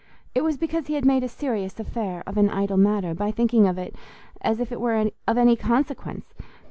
It 0.33 0.43
was 0.43 0.57
because 0.57 0.87
he 0.87 0.95
had 0.95 1.05
made 1.05 1.23
a 1.23 1.29
serious 1.29 1.79
affair 1.79 2.23
of 2.25 2.35
an 2.35 2.49
idle 2.49 2.75
matter, 2.75 3.13
by 3.13 3.29
thinking 3.29 3.67
of 3.67 3.77
it 3.77 3.95
as 4.41 4.59
if 4.59 4.71
it 4.71 4.81
were 4.81 5.11
of 5.27 5.37
any 5.37 5.55
consequence. 5.55 6.33